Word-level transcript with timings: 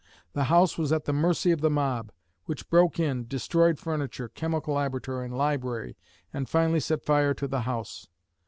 The 0.33 0.45
house 0.45 0.79
was 0.79 0.91
at 0.91 1.05
the 1.05 1.13
mercy 1.13 1.51
of 1.51 1.61
the 1.61 1.69
mob, 1.69 2.11
which 2.45 2.71
broke 2.71 2.99
in, 2.99 3.27
destroyed 3.27 3.77
furniture, 3.77 4.29
chemical 4.29 4.73
laboratory 4.73 5.25
and 5.25 5.37
library, 5.37 5.95
and 6.33 6.49
finally 6.49 6.79
set 6.79 7.05
fire 7.05 7.35
to 7.35 7.47
the 7.47 7.61
house. 7.61 8.07